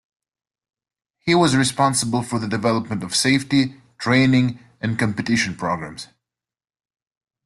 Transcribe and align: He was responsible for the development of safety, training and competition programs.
He 1.19 1.35
was 1.35 1.55
responsible 1.55 2.23
for 2.23 2.39
the 2.39 2.47
development 2.47 3.03
of 3.03 3.15
safety, 3.15 3.79
training 3.99 4.57
and 4.81 4.97
competition 4.97 5.55
programs. 5.55 6.07